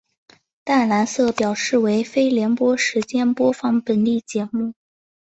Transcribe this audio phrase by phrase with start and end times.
[0.63, 4.73] 淡蓝色表示为非联播时间播放本地节目。